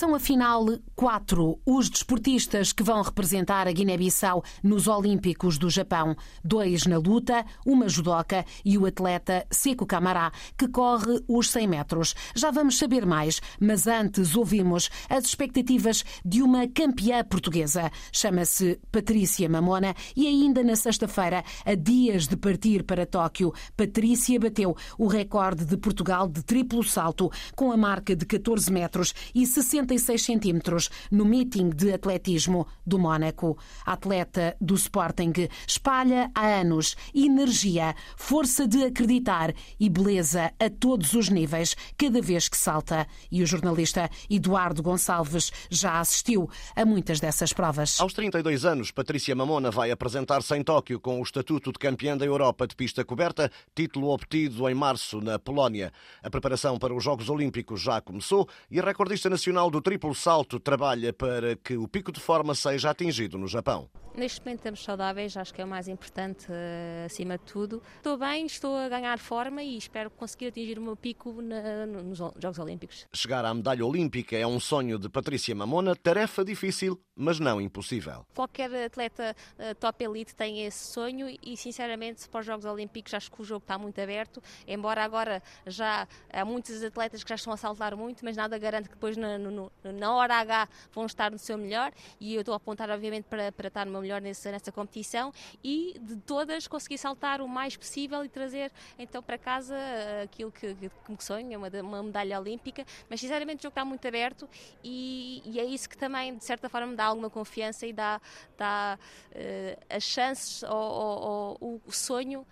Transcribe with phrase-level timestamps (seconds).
[0.00, 0.64] São afinal
[0.96, 6.16] quatro os desportistas que vão representar a Guiné-Bissau nos Olímpicos do Japão.
[6.42, 12.14] Dois na luta, uma judoca e o atleta Seco Camará, que corre os 100 metros.
[12.34, 17.90] Já vamos saber mais, mas antes ouvimos as expectativas de uma campeã portuguesa.
[18.10, 24.74] Chama-se Patrícia Mamona e ainda na sexta-feira, a dias de partir para Tóquio, Patrícia bateu
[24.96, 29.89] o recorde de Portugal de triplo salto com a marca de 14 metros e 60
[29.90, 33.58] 66 centímetros no meeting de atletismo do Mónaco.
[33.84, 35.32] A atleta do Sporting
[35.66, 42.48] espalha há anos energia, força de acreditar e beleza a todos os níveis, cada vez
[42.48, 43.06] que salta.
[43.30, 48.00] E o jornalista Eduardo Gonçalves já assistiu a muitas dessas provas.
[48.00, 52.24] Aos 32 anos, Patrícia Mamona vai apresentar-se em Tóquio com o estatuto de campeã da
[52.24, 55.92] Europa de pista coberta, título obtido em março na Polónia.
[56.22, 60.58] A preparação para os Jogos Olímpicos já começou e a recordista nacional do triplo salto
[60.58, 63.88] trabalha para que o pico de forma seja atingido no Japão.
[64.14, 67.80] Neste momento estamos saudáveis, acho que é o mais importante uh, acima de tudo.
[67.96, 72.18] Estou bem, estou a ganhar forma e espero conseguir atingir o meu pico na, nos
[72.18, 73.06] Jogos Olímpicos.
[73.14, 78.26] Chegar à medalha olímpica é um sonho de Patrícia Mamona, tarefa difícil, mas não impossível.
[78.34, 83.30] Qualquer atleta uh, top elite tem esse sonho e, sinceramente, para os Jogos Olímpicos acho
[83.30, 87.52] que o jogo está muito aberto, embora agora já há muitos atletas que já estão
[87.52, 91.30] a saltar muito, mas nada garante que depois na, no, na hora H vão estar
[91.30, 94.20] no seu melhor e eu estou a apontar, obviamente, para, para estar no meu melhor
[94.20, 95.32] nessa, nessa competição
[95.64, 100.52] e de todas conseguir saltar o mais possível e trazer então para casa eh, aquilo
[100.52, 104.48] que, que, que sonho, uma, uma medalha olímpica, mas sinceramente o jogo está muito aberto
[104.84, 108.20] e, e, é isso que também de certa forma me dá alguma confiança e dá,
[108.56, 108.98] dá
[109.30, 112.46] uh, as chances ou, ou, ou o sonho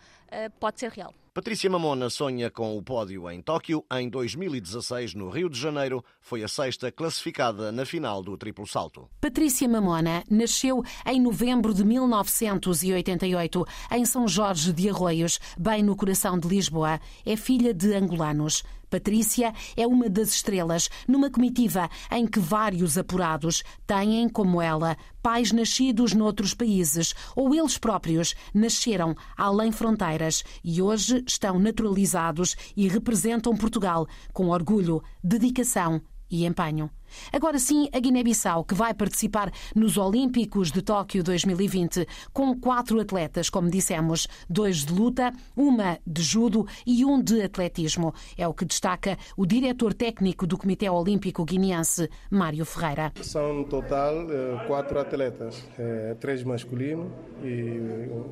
[0.61, 1.15] pode ser real.
[1.39, 3.85] Patrícia Mamona sonha com o pódio em Tóquio.
[3.93, 9.09] Em 2016, no Rio de Janeiro, foi a sexta classificada na final do triplo salto.
[9.21, 16.37] Patrícia Mamona nasceu em novembro de 1988, em São Jorge de Arroios, bem no coração
[16.37, 17.01] de Lisboa.
[17.25, 18.65] É filha de angolanos.
[18.91, 25.53] Patrícia é uma das estrelas numa comitiva em que vários apurados têm, como ela, pais
[25.53, 33.57] nascidos noutros países ou eles próprios nasceram além fronteiras e hoje estão naturalizados e representam
[33.57, 36.01] Portugal com orgulho, dedicação
[36.31, 36.91] e empenho.
[37.33, 43.49] Agora sim, a Guiné-Bissau, que vai participar nos Olímpicos de Tóquio 2020, com quatro atletas,
[43.49, 48.15] como dissemos, dois de luta, uma de judo e um de atletismo.
[48.37, 53.13] É o que destaca o diretor técnico do Comitê Olímpico Guineense, Mário Ferreira.
[53.23, 57.11] São no total eh, quatro atletas, eh, três masculinos
[57.43, 57.81] e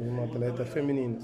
[0.01, 1.19] uma atleta feminina.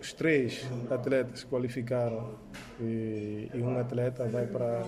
[0.00, 2.34] Os três atletas qualificaram
[2.80, 4.84] e, e um atleta vai para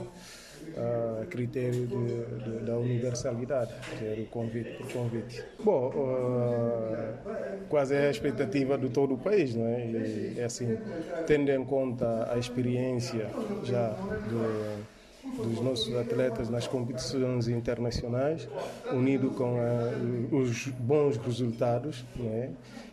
[0.77, 5.45] a critério de, de, da universalidade, que era o convite por convite.
[5.63, 9.87] Bom, uh, quase é a expectativa de todo o país, não é?
[9.87, 10.79] E, é assim,
[11.27, 13.29] tendo em conta a experiência
[13.65, 13.95] já
[14.29, 18.49] de, dos nossos atletas nas competições internacionais,
[18.93, 22.51] unido com uh, os bons resultados, não é?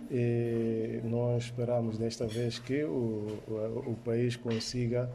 [0.09, 5.09] E nós esperamos desta vez que o, o, o país consiga,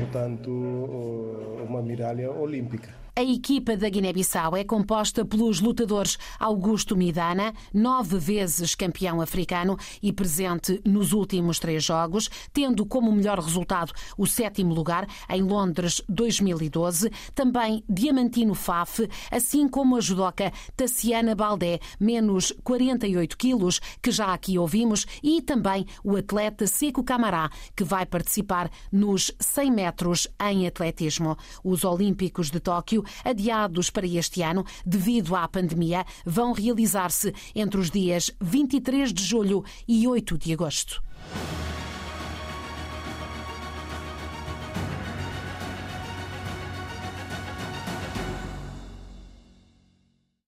[0.00, 1.35] portanto,
[1.76, 3.06] uma medalha olímpica.
[3.18, 10.12] A equipa da Guiné-Bissau é composta pelos lutadores Augusto Midana, nove vezes campeão africano e
[10.12, 17.10] presente nos últimos três jogos, tendo como melhor resultado o sétimo lugar em Londres 2012.
[17.34, 24.58] Também Diamantino Faf, assim como a judoca Tassiana Baldé, menos 48 quilos, que já aqui
[24.58, 31.34] ouvimos, e também o atleta Seco Camará, que vai participar nos 100 metros em atletismo.
[31.66, 37.90] Os Olímpicos de Tóquio adiados para este ano devido à pandemia, vão realizar-se entre os
[37.90, 41.02] dias 23 de julho e 8 de agosto.